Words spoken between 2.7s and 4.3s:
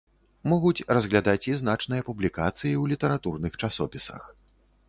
літаратурных часопісах.